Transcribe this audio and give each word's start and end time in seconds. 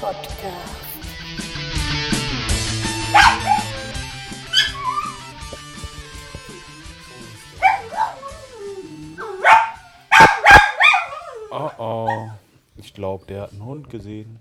Podcast. 0.00 0.92
Oh 11.50 11.70
oh. 11.78 12.30
Ich 12.76 12.92
glaube, 12.94 13.26
der 13.26 13.42
hat 13.42 13.52
einen 13.52 13.64
Hund 13.64 13.90
gesehen. 13.90 14.40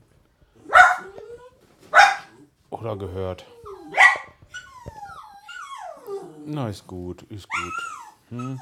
Oder 2.70 2.96
gehört. 2.96 3.46
Na, 6.46 6.70
ist 6.70 6.88
gut, 6.88 7.22
ist 7.24 7.48
gut. 7.48 7.74
Hm? 8.30 8.60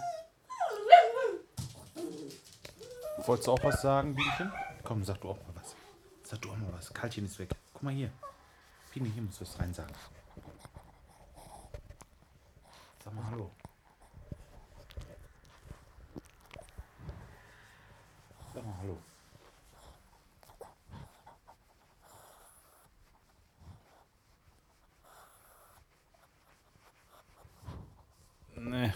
Wolltest 3.25 3.47
du 3.47 3.51
auch 3.51 3.63
was 3.63 3.81
sagen, 3.81 4.15
Bienchen? 4.15 4.51
Komm, 4.83 5.03
sag 5.03 5.21
du 5.21 5.29
auch 5.29 5.38
mal 5.38 5.53
was. 5.55 5.58
Sag 6.29 6.43
du 6.43 6.51
auch 6.51 6.57
mal 6.57 6.71
was. 6.73 6.93
Kaltchen 6.93 7.25
ist 7.25 7.39
weg. 7.39 7.49
Guck 7.73 7.81
mal 7.81 7.91
hier. 7.91 8.11
Biene, 8.93 9.09
hier 9.09 9.23
musst 9.23 9.41
du 9.41 9.45
was 9.45 9.57
rein 9.57 9.73
sagen. 9.73 9.91
Sag 13.03 13.15
mal 13.15 13.25
Hallo. 13.31 13.49
Sag 18.53 18.63
mal 18.63 18.75
Hallo. 18.79 18.97
Nee, 28.55 28.93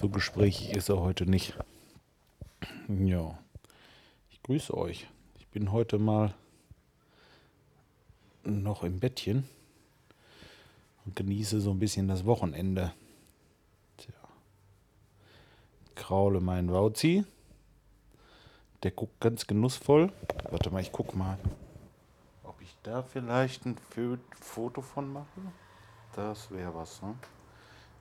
so 0.00 0.08
gesprächig 0.08 0.70
ist 0.70 0.88
er 0.88 0.98
heute 0.98 1.26
nicht. 1.26 1.52
Ja, 2.88 3.38
ich 4.30 4.42
grüße 4.42 4.74
euch. 4.74 5.06
Bin 5.56 5.72
heute 5.72 5.96
mal 5.96 6.34
noch 8.44 8.82
im 8.82 9.00
Bettchen 9.00 9.48
und 11.06 11.16
genieße 11.16 11.62
so 11.62 11.70
ein 11.70 11.78
bisschen 11.78 12.08
das 12.08 12.26
Wochenende. 12.26 12.92
Tja. 13.96 14.12
Kraule 15.94 16.42
meinen 16.42 16.70
Wauzi. 16.70 17.24
Der 18.82 18.90
guckt 18.90 19.18
ganz 19.18 19.46
genussvoll. 19.46 20.12
Warte 20.50 20.70
mal, 20.70 20.82
ich 20.82 20.92
guck 20.92 21.14
mal, 21.14 21.38
ob 22.42 22.60
ich 22.60 22.76
da 22.82 23.02
vielleicht 23.02 23.64
ein 23.64 23.76
Foto 24.38 24.82
von 24.82 25.10
mache. 25.10 25.40
Das 26.12 26.50
wäre 26.50 26.74
was, 26.74 27.00
ne? 27.00 27.14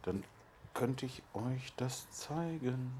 Dann 0.01 0.25
könnte 0.73 1.05
ich 1.05 1.23
euch 1.33 1.73
das 1.77 2.11
zeigen. 2.11 2.91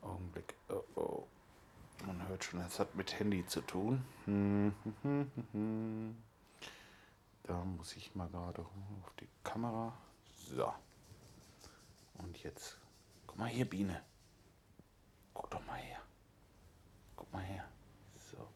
Augenblick. 0.00 0.54
Oh, 0.70 0.82
oh. 0.98 1.26
Man 2.06 2.26
hört 2.28 2.44
schon, 2.44 2.60
es 2.60 2.78
hat 2.78 2.94
mit 2.94 3.18
Handy 3.18 3.46
zu 3.46 3.60
tun. 3.60 4.04
Da 7.48 7.64
muss 7.64 7.96
ich 7.96 8.14
mal 8.14 8.28
gerade 8.28 8.60
auf 8.60 9.14
die 9.18 9.28
Kamera. 9.42 9.96
So. 10.50 10.70
Und 12.18 12.36
jetzt. 12.42 12.76
Guck 13.26 13.38
mal 13.38 13.48
hier, 13.48 13.64
Biene. 13.64 14.02
Guck 15.32 15.48
doch 15.48 15.64
mal 15.64 15.78
her. 15.78 15.98
Guck 17.16 17.32
mal 17.32 17.42
her. 17.42 17.64
So. 18.18 18.46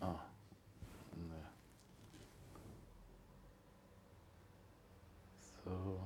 Ah. 0.00 0.18
Ne. 1.14 1.44
So. 5.62 6.00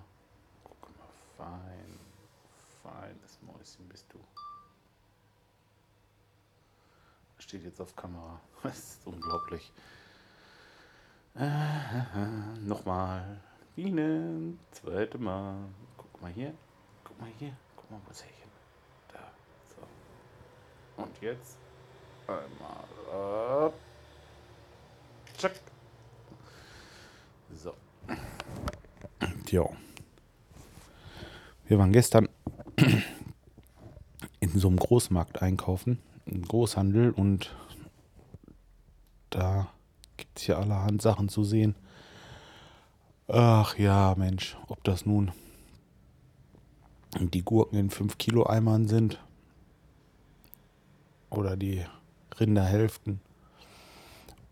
Guck 0.64 0.98
mal, 0.98 1.08
fein. 1.36 2.00
Feines 2.82 3.38
Mäuschen 3.42 3.88
bist 3.88 4.12
du. 4.12 4.18
Steht 7.44 7.62
jetzt 7.64 7.80
auf 7.80 7.94
Kamera. 7.94 8.40
Das 8.62 8.78
ist 8.78 9.06
unglaublich. 9.06 9.70
Äh, 11.36 12.56
nochmal. 12.60 13.38
Biene. 13.76 14.54
Zweite 14.70 15.18
Mal. 15.18 15.56
Guck 15.98 16.22
mal 16.22 16.32
hier. 16.32 16.54
Guck 17.04 17.20
mal 17.20 17.28
hier. 17.38 17.54
Guck 17.76 17.90
mal, 17.90 18.00
was 18.08 18.24
Härchen. 18.24 18.50
Da. 19.12 19.30
So. 19.76 21.02
Und 21.02 21.20
jetzt. 21.20 21.58
Einmal. 22.26 23.66
Ab. 23.66 23.74
Tschack. 25.36 25.60
So. 27.54 27.74
Ja. 29.50 29.68
Wir 31.66 31.78
waren 31.78 31.92
gestern 31.92 32.30
in 34.40 34.58
so 34.58 34.68
einem 34.68 34.78
Großmarkt 34.78 35.42
einkaufen, 35.42 36.00
Großhandel 36.26 37.10
und 37.10 37.54
da 39.30 39.68
gibt 40.16 40.38
es 40.38 40.46
ja 40.46 40.58
allerhand 40.58 41.02
Sachen 41.02 41.28
zu 41.28 41.44
sehen. 41.44 41.74
Ach 43.26 43.76
ja, 43.78 44.14
Mensch, 44.16 44.56
ob 44.68 44.84
das 44.84 45.06
nun 45.06 45.32
die 47.18 47.42
Gurken 47.42 47.78
in 47.78 47.90
5 47.90 48.18
Kilo 48.18 48.46
Eimern 48.46 48.88
sind 48.88 49.22
oder 51.30 51.56
die 51.56 51.84
Rinderhälften 52.38 53.20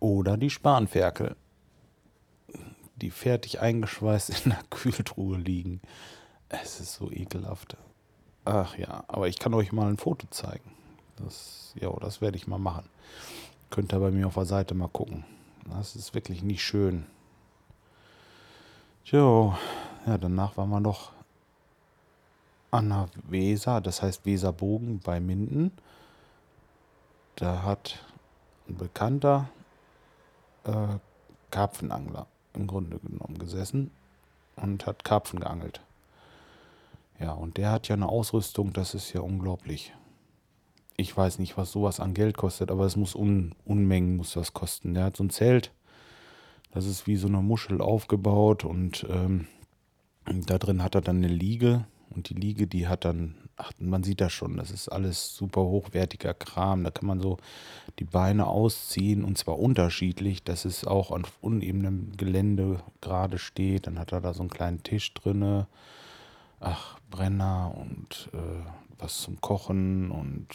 oder 0.01 0.37
die 0.37 0.51
Spanferkel, 0.51 1.37
die 2.97 3.11
fertig 3.11 3.61
eingeschweißt 3.61 4.45
in 4.45 4.51
der 4.51 4.63
Kühltruhe 4.71 5.39
liegen. 5.39 5.81
Es 6.49 6.81
ist 6.81 6.95
so 6.95 7.11
ekelhaft. 7.11 7.77
Ach 8.45 8.77
ja, 8.77 9.05
aber 9.09 9.29
ich 9.29 9.39
kann 9.39 9.55
euch 9.55 9.73
mal 9.73 9.89
ein 9.89 9.97
Foto 9.97 10.27
zeigen. 10.31 10.71
Ja, 11.83 11.91
das 12.01 12.21
werde 12.21 12.37
ich 12.37 12.47
mal 12.47 12.61
machen. 12.61 12.89
Könnt 13.71 13.93
ihr 13.93 13.99
bei 13.99 14.13
mir 14.13 14.29
auf 14.29 14.35
der 14.35 14.45
Seite 14.45 14.73
mal 14.75 14.89
gucken. 14.89 15.25
Das 15.69 15.97
ist 15.97 16.15
wirklich 16.15 16.45
nicht 16.45 16.63
schön. 16.63 17.07
Jo, 19.05 19.57
ja, 20.07 20.17
danach 20.17 20.57
waren 20.57 20.71
wir 20.71 20.79
noch 20.79 21.11
an 22.71 22.91
der 22.91 23.09
Weser, 23.29 23.81
das 23.81 24.01
heißt 24.01 24.25
Weserbogen 24.25 25.01
bei 25.01 25.19
Minden. 25.19 25.73
Da 27.35 27.65
hat 27.65 27.99
ein 28.69 28.77
Bekannter 28.77 29.49
äh, 30.63 30.99
Karpfenangler 31.51 32.27
im 32.55 32.69
Grunde 32.69 33.01
genommen 33.01 33.39
gesessen 33.39 33.91
und 34.55 34.87
hat 34.87 35.05
Karpfen 35.05 35.41
geangelt. 35.41 35.81
Ja, 37.19 37.33
und 37.33 37.57
der 37.57 37.73
hat 37.73 37.89
ja 37.89 37.97
eine 37.97 38.09
Ausrüstung, 38.09 38.73
das 38.73 38.95
ist 38.95 39.13
ja 39.13 39.21
unglaublich. 39.21 39.93
Ich 40.97 41.17
weiß 41.17 41.39
nicht, 41.39 41.57
was 41.57 41.73
sowas 41.73 42.01
an 42.01 42.15
Geld 42.15 42.37
kostet, 42.37 42.71
aber 42.71 42.85
es 42.85 42.97
muss 42.97 43.15
Un 43.15 43.55
Unmengen 43.65 44.17
muss 44.17 44.35
das 44.35 44.53
kosten. 44.53 44.95
Der 44.95 45.05
hat 45.05 45.17
so 45.17 45.25
ein 45.25 45.31
Zelt, 45.31 45.73
das 46.73 46.87
ist 46.87 47.07
wie 47.07 47.17
so 47.17 47.29
eine 47.29 47.39
Muschel 47.39 47.81
aufgebaut 47.81 48.65
und 48.65 49.07
ähm, 49.09 49.47
da 50.27 50.59
drin 50.59 50.83
hat 50.83 50.95
er 50.95 51.01
dann 51.01 51.17
eine 51.17 51.29
Liege 51.29 51.85
und 52.15 52.29
die 52.29 52.35
Liege, 52.35 52.67
die 52.67 52.89
hat 52.89 53.05
dann, 53.05 53.35
ach, 53.57 53.73
man 53.79 54.03
sieht 54.03 54.21
das 54.21 54.33
schon, 54.33 54.57
das 54.57 54.71
ist 54.71 54.89
alles 54.89 55.35
super 55.35 55.63
hochwertiger 55.63 56.35
Kram. 56.35 56.85
Da 56.85 56.91
kann 56.91 57.07
man 57.07 57.21
so 57.21 57.39
die 57.99 58.05
Beine 58.05 58.47
ausziehen 58.47 59.25
und 59.25 59.39
zwar 59.39 59.59
unterschiedlich, 59.59 60.43
dass 60.43 60.65
es 60.65 60.87
auch 60.87 61.11
auf 61.11 61.33
unebenem 61.41 62.13
Gelände 62.17 62.81
gerade 63.01 63.39
steht. 63.39 63.87
Dann 63.87 63.99
hat 63.99 64.13
er 64.13 64.21
da 64.21 64.35
so 64.35 64.41
einen 64.41 64.51
kleinen 64.51 64.83
Tisch 64.83 65.13
drinne 65.15 65.67
ach, 66.63 66.99
Brenner 67.11 67.75
und 67.77 68.31
äh, 68.33 68.65
was 68.99 69.21
zum 69.21 69.41
Kochen 69.41 70.11
und 70.11 70.47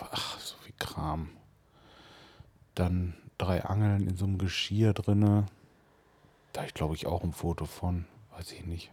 ach, 0.00 0.38
so 0.38 0.56
viel 0.58 0.74
Kram. 0.78 1.30
Dann 2.74 3.14
drei 3.36 3.64
Angeln 3.64 4.06
in 4.06 4.16
so 4.16 4.24
einem 4.24 4.38
Geschirr 4.38 4.94
drinne. 4.94 5.46
Da 6.52 6.64
ich 6.64 6.74
glaube 6.74 6.94
ich 6.94 7.06
auch 7.06 7.24
ein 7.24 7.32
Foto 7.32 7.66
von, 7.66 8.06
weiß 8.36 8.52
ich 8.52 8.64
nicht. 8.64 8.92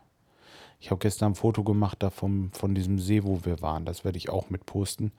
Ich 0.81 0.91
habe 0.91 0.99
gestern 0.99 1.33
ein 1.33 1.35
Foto 1.35 1.63
gemacht 1.63 2.01
da 2.01 2.09
vom, 2.09 2.51
von 2.51 2.73
diesem 2.73 2.99
See, 2.99 3.23
wo 3.23 3.45
wir 3.45 3.61
waren. 3.61 3.85
Das 3.85 4.03
werde 4.03 4.17
ich 4.17 4.29
auch 4.29 4.49
mit 4.49 4.65
posten. 4.65 5.11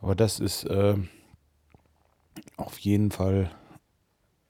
Aber 0.00 0.14
das 0.14 0.40
ist 0.40 0.64
äh, 0.64 0.96
auf 2.56 2.78
jeden 2.78 3.10
Fall 3.10 3.50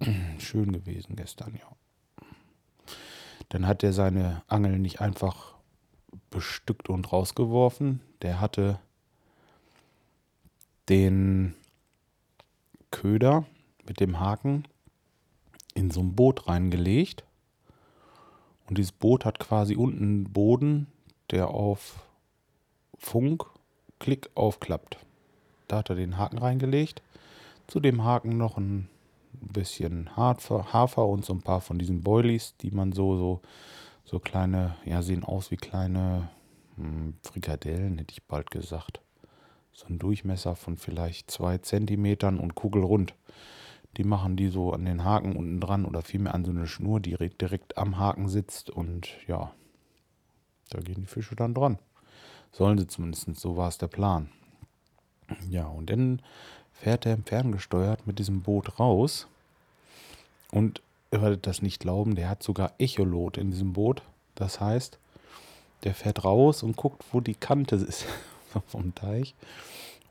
schön 0.39 0.73
gewesen 0.73 1.17
gestern, 1.17 1.55
ja. 1.55 2.25
Dann 3.49 3.67
hat 3.67 3.83
er 3.83 3.93
seine 3.93 4.43
Angeln 4.49 4.83
nicht 4.83 5.01
einfach 5.01 5.56
bestückt 6.31 6.89
und 6.89 7.13
rausgeworfen. 7.13 8.01
Der 8.23 8.41
hatte 8.41 8.79
den 10.89 11.55
Köder 12.91 13.45
mit 13.87 14.01
dem 14.01 14.21
Haken 14.21 14.65
in 15.75 15.91
so 15.91 16.01
ein 16.01 16.15
Boot 16.15 16.49
reingelegt. 16.49 17.25
Und 18.69 18.79
dieses 18.79 18.93
Boot 18.93 19.25
hat 19.25 19.39
quasi 19.39 19.77
unten 19.77 20.03
einen 20.03 20.33
Boden, 20.33 20.87
der 21.31 21.49
auf 21.49 22.01
Funk 22.99 23.47
Klick 23.99 24.31
aufklappt. 24.35 24.99
Da 25.69 25.79
hat 25.79 25.91
er 25.91 25.97
den 25.97 26.19
Haken 26.19 26.39
reingelegt. 26.39 27.03
Zu 27.67 27.81
dem 27.81 28.05
Haken 28.05 28.37
noch 28.37 28.57
ein 28.57 28.89
bisschen 29.33 30.17
Hafer, 30.17 31.07
und 31.07 31.25
so 31.25 31.33
ein 31.33 31.43
paar 31.43 31.61
von 31.61 31.79
diesen 31.79 32.03
Boilies, 32.03 32.55
die 32.61 32.71
man 32.71 32.93
so, 32.93 33.17
so, 33.17 33.41
so 34.07 34.21
kleine, 34.21 34.77
ja, 34.85 35.03
sehen 35.03 35.25
aus 35.25 35.51
wie 35.51 35.57
kleine 35.57 36.31
hm, 36.77 37.15
Frikadellen, 37.23 37.99
hätte 37.99 38.13
ich 38.13 38.23
bald 38.23 38.51
gesagt. 38.51 39.01
so 39.73 39.87
einen 39.87 39.99
Durchmesser 39.99 40.57
von 40.57 40.79
vielleicht 40.79 41.31
zwei 41.31 41.59
Zentimetern 41.59 42.39
und 42.39 42.55
kugelrund. 42.55 43.15
Die 43.99 44.05
machen 44.05 44.37
die 44.37 44.49
so 44.49 44.73
an 44.73 44.85
den 44.85 45.05
Haken 45.05 45.37
unten 45.37 45.61
dran 45.61 45.85
oder 45.85 46.03
vielmehr 46.03 46.35
an 46.35 46.45
so 46.45 46.51
eine 46.51 46.67
Schnur, 46.67 47.01
die 47.01 47.17
direkt 47.17 47.77
am 47.77 47.99
Haken 47.99 48.29
sitzt 48.29 48.71
und 48.71 49.09
ja, 49.27 49.53
da 50.71 50.81
gehen 50.81 51.01
die 51.01 51.07
Fische 51.07 51.37
dann 51.37 51.55
dran. 51.55 51.79
Sollen 52.53 52.79
sie 52.79 52.87
zumindest, 52.87 53.37
so 53.37 53.57
war 53.57 53.69
es 53.69 53.79
der 53.79 53.89
Plan. 53.89 54.31
Ja, 55.51 55.67
und 55.67 55.91
dann 55.91 56.23
fährt 56.73 57.05
er 57.05 57.19
ferngesteuert 57.19 58.07
mit 58.07 58.19
diesem 58.19 58.43
Boot 58.43 58.79
raus 58.79 59.27
und 60.53 60.81
ihr 61.17 61.23
werdet 61.23 61.47
das 61.47 61.63
nicht 61.63 61.81
glauben, 61.81 62.15
der 62.15 62.29
hat 62.29 62.43
sogar 62.43 62.75
Echolot 62.79 63.39
in 63.39 63.51
diesem 63.51 63.73
Boot. 63.73 64.03
Das 64.35 64.61
heißt, 64.61 64.99
der 65.85 65.95
fährt 65.95 66.25
raus 66.25 66.63
und 66.63 66.77
guckt, 66.77 67.05
wo 67.11 67.21
die 67.21 67.35
Kante 67.35 67.77
ist 67.77 68.05
vom 68.67 68.95
Teich. 68.95 69.35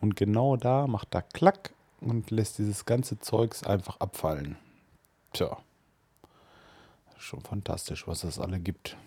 Und 0.02 0.16
genau 0.16 0.58
da 0.58 0.88
macht 0.88 1.14
er 1.14 1.22
Klack 1.22 1.74
und 2.02 2.32
lässt 2.32 2.58
dieses 2.58 2.86
ganze 2.86 3.20
Zeugs 3.20 3.64
einfach 3.64 4.00
abfallen. 4.00 4.58
Tja, 5.32 5.58
schon 7.18 7.42
fantastisch, 7.42 8.08
was 8.08 8.22
das 8.22 8.40
alle 8.40 8.60
gibt. 8.60 8.98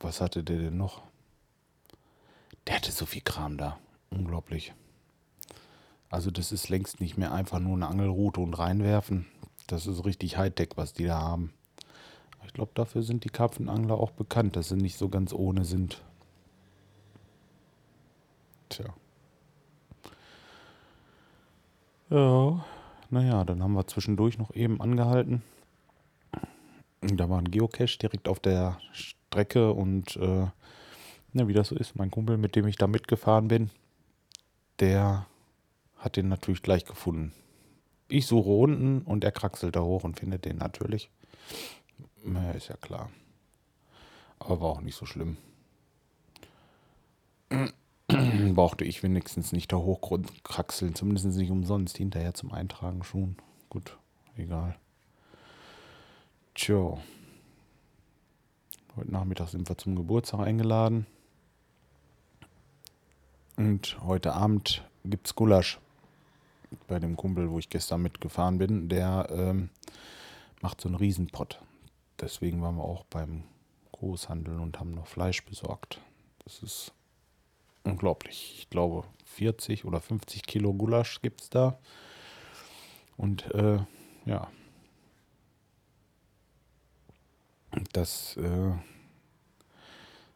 Was 0.00 0.20
hatte 0.20 0.42
der 0.42 0.58
denn 0.58 0.76
noch? 0.76 1.02
Der 2.66 2.76
hatte 2.76 2.92
so 2.92 3.04
viel 3.06 3.22
Kram 3.22 3.58
da. 3.58 3.78
Unglaublich. 4.10 4.72
Also 6.08 6.30
das 6.30 6.52
ist 6.52 6.68
längst 6.68 7.00
nicht 7.00 7.18
mehr 7.18 7.32
einfach 7.32 7.58
nur 7.58 7.74
eine 7.74 7.88
Angelrute 7.88 8.40
und 8.40 8.54
reinwerfen. 8.54 9.26
Das 9.66 9.86
ist 9.86 10.04
richtig 10.04 10.36
Hightech, 10.36 10.70
was 10.76 10.92
die 10.92 11.04
da 11.04 11.20
haben. 11.20 11.52
Ich 12.46 12.52
glaube, 12.52 12.70
dafür 12.74 13.02
sind 13.02 13.24
die 13.24 13.28
Karpfenangler 13.28 13.98
auch 13.98 14.12
bekannt, 14.12 14.56
dass 14.56 14.68
sie 14.68 14.76
nicht 14.76 14.96
so 14.96 15.08
ganz 15.08 15.32
ohne 15.32 15.64
sind. 15.64 16.02
Tja. 18.68 18.94
Ja, 22.08 22.64
naja, 23.10 23.44
dann 23.44 23.62
haben 23.62 23.72
wir 23.72 23.86
zwischendurch 23.86 24.38
noch 24.38 24.54
eben 24.54 24.80
angehalten. 24.80 25.42
Da 27.00 27.28
war 27.28 27.38
ein 27.38 27.50
Geocache 27.50 27.98
direkt 27.98 28.28
auf 28.28 28.38
der 28.38 28.78
Strecke 28.92 29.72
und 29.72 30.16
äh, 30.16 30.46
na, 31.32 31.48
wie 31.48 31.52
das 31.52 31.68
so 31.68 31.76
ist, 31.76 31.96
mein 31.96 32.10
Kumpel, 32.10 32.36
mit 32.36 32.56
dem 32.56 32.66
ich 32.66 32.76
da 32.76 32.86
mitgefahren 32.86 33.48
bin, 33.48 33.70
der 34.80 35.26
hat 35.98 36.16
den 36.16 36.28
natürlich 36.28 36.62
gleich 36.62 36.84
gefunden. 36.84 37.32
Ich 38.08 38.26
suche 38.26 38.50
unten 38.50 39.02
und 39.02 39.24
er 39.24 39.32
kraxelt 39.32 39.74
da 39.74 39.80
hoch 39.80 40.04
und 40.04 40.18
findet 40.18 40.44
den 40.44 40.58
natürlich. 40.58 41.10
Na, 42.24 42.52
ist 42.52 42.68
ja 42.68 42.76
klar. 42.76 43.10
Aber 44.38 44.60
war 44.60 44.68
auch 44.68 44.80
nicht 44.80 44.96
so 44.96 45.06
schlimm. 45.06 45.36
Brauchte 48.54 48.84
ich 48.84 49.02
wenigstens 49.02 49.52
nicht 49.52 49.72
da 49.72 49.76
hochkraxeln, 49.76 50.94
zumindest 50.94 51.26
nicht 51.26 51.50
umsonst. 51.50 51.96
Hinterher 51.96 52.34
zum 52.34 52.52
Eintragen 52.52 53.02
schon. 53.02 53.36
Gut, 53.70 53.98
egal. 54.36 54.76
Tja. 56.54 56.98
Heute 58.96 59.10
Nachmittag 59.10 59.48
sind 59.48 59.68
wir 59.68 59.76
zum 59.76 59.96
Geburtstag 59.96 60.40
eingeladen. 60.40 61.06
Und 63.56 63.98
heute 64.02 64.34
Abend 64.34 64.84
gibt 65.04 65.26
es 65.26 65.34
Gulasch 65.34 65.78
bei 66.86 66.98
dem 66.98 67.16
Kumpel, 67.16 67.50
wo 67.50 67.58
ich 67.58 67.68
gestern 67.68 68.02
mitgefahren 68.02 68.58
bin. 68.58 68.88
Der 68.88 69.28
ähm, 69.30 69.70
macht 70.60 70.80
so 70.80 70.88
einen 70.88 70.96
Riesenpott. 70.96 71.60
Deswegen 72.20 72.62
waren 72.62 72.76
wir 72.76 72.84
auch 72.84 73.04
beim 73.04 73.44
Großhandel 73.92 74.58
und 74.58 74.78
haben 74.78 74.92
noch 74.92 75.06
Fleisch 75.06 75.44
besorgt. 75.44 76.00
Das 76.44 76.62
ist 76.62 76.92
unglaublich. 77.84 78.56
Ich 78.58 78.70
glaube, 78.70 79.04
40 79.24 79.84
oder 79.84 80.00
50 80.00 80.42
Kilo 80.42 80.72
Gulasch 80.72 81.20
gibt 81.22 81.42
es 81.42 81.50
da. 81.50 81.78
Und 83.16 83.52
äh, 83.54 83.78
ja, 84.24 84.48
das 87.92 88.36
äh, 88.36 88.72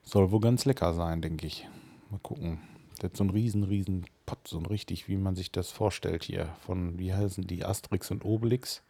soll 0.03 0.31
wohl 0.31 0.41
ganz 0.41 0.65
lecker 0.65 0.95
sein, 0.95 1.23
denke 1.23 1.47
ich. 1.47 1.69
Mal 2.11 2.21
gucken. 2.21 2.61
Der 3.01 3.11
hat 3.11 3.17
so 3.17 3.25
einen 3.25 3.31
riesen, 3.31 3.65
riesen 3.65 4.07
Pott, 4.31 4.47
so 4.47 4.59
richtig, 4.61 5.09
wie 5.09 5.17
man 5.17 5.35
sich 5.35 5.51
das 5.51 5.73
vorstellt 5.73 6.23
hier. 6.23 6.55
Von, 6.61 7.01
wie 7.01 7.13
heißen 7.13 7.49
die, 7.49 7.65
Asterix 7.65 8.13
und 8.13 8.25
Obelix, 8.25 8.85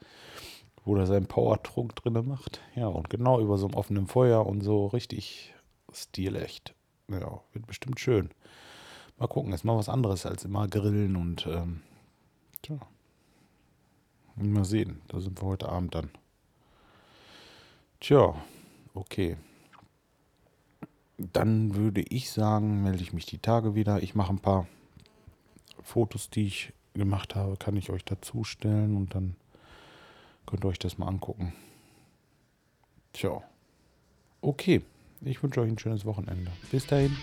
wo 0.85 0.95
er 0.97 1.07
seinen 1.07 1.29
Powertrunk 1.29 1.97
drin 1.97 2.13
macht. 2.29 2.61
Ja, 2.75 2.89
und 2.89 3.09
genau 3.09 3.41
über 3.41 3.57
so 3.57 3.67
einem 3.67 3.75
offenen 3.75 4.07
Feuer 4.07 4.45
und 4.45 4.61
so 4.61 4.89
richtig 4.89 5.55
stilecht. 5.95 6.75
Ja, 7.09 7.41
wird 7.55 7.67
bestimmt 7.67 7.99
schön. 8.01 8.29
Mal 9.17 9.29
gucken, 9.29 9.55
ist 9.55 9.65
mal 9.65 9.79
was 9.79 9.89
anderes 9.89 10.27
als 10.27 10.45
immer 10.45 10.69
grillen 10.69 11.17
und, 11.17 11.47
ähm, 11.47 11.81
tja. 12.61 12.79
Mal 14.37 14.67
sehen, 14.67 15.01
da 15.09 15.21
sind 15.21 15.41
wir 15.41 15.49
heute 15.49 15.71
Abend 15.71 15.95
dann. 15.95 16.11
Tja, 17.99 18.35
okay 18.93 19.39
dann 21.33 21.75
würde 21.75 22.01
ich 22.01 22.31
sagen, 22.31 22.83
melde 22.83 23.03
ich 23.03 23.13
mich 23.13 23.27
die 23.27 23.37
Tage 23.39 23.75
wieder. 23.75 24.03
Ich 24.03 24.15
mache 24.15 24.33
ein 24.33 24.39
paar 24.39 24.67
Fotos, 25.83 26.31
die 26.31 26.47
ich 26.47 26.73
gemacht 26.95 27.35
habe, 27.35 27.57
kann 27.57 27.77
ich 27.77 27.91
euch 27.91 28.05
dazu 28.05 28.45
stellen 28.45 28.97
und 28.97 29.15
dann 29.15 29.37
könnt 30.47 30.65
ihr 30.65 30.69
euch 30.69 30.79
das 30.79 30.99
mal 30.99 31.07
angucken. 31.07 31.53
Tja. 33.13 33.43
Okay. 34.41 34.83
Ich 35.23 35.43
wünsche 35.43 35.61
euch 35.61 35.69
ein 35.69 35.79
schönes 35.79 36.05
Wochenende. 36.05 36.51
Bis 36.71 36.87
dahin. 36.87 37.15